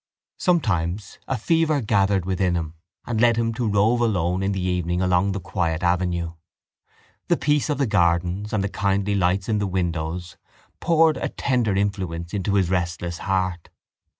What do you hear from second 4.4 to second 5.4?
in the evening along the